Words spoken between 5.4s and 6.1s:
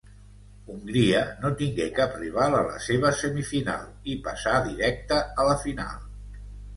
a la final.